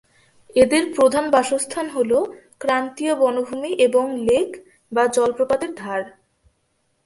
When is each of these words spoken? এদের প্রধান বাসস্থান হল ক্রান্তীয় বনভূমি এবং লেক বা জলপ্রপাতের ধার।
এদের 0.55 0.83
প্রধান 0.95 1.25
বাসস্থান 1.29 1.87
হল 1.89 2.11
ক্রান্তীয় 2.59 3.13
বনভূমি 3.15 3.71
এবং 3.79 4.05
লেক 4.25 4.49
বা 4.91 5.03
জলপ্রপাতের 5.07 5.71
ধার। 5.75 6.01